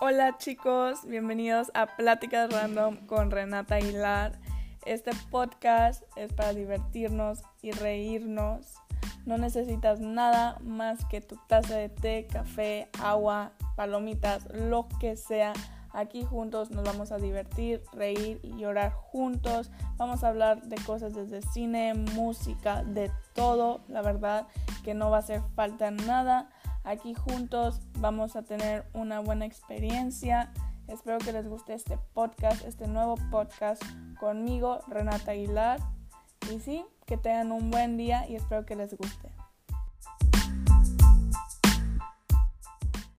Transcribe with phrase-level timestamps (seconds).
[0.00, 4.32] Hola chicos, bienvenidos a Pláticas Random con Renata Aguilar.
[4.84, 8.74] Este podcast es para divertirnos y reírnos.
[9.24, 15.52] No necesitas nada más que tu taza de té, café, agua, palomitas, lo que sea.
[15.92, 19.70] Aquí juntos nos vamos a divertir, reír y llorar juntos.
[19.96, 23.80] Vamos a hablar de cosas desde cine, música, de todo.
[23.86, 24.48] La verdad
[24.82, 26.50] que no va a hacer falta nada.
[26.84, 30.52] Aquí juntos vamos a tener una buena experiencia.
[30.86, 33.82] Espero que les guste este podcast, este nuevo podcast
[34.20, 35.80] conmigo, Renata Aguilar.
[36.52, 39.30] Y sí, que tengan un buen día y espero que les guste.